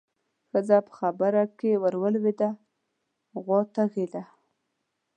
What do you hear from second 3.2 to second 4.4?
غوا تږې ده.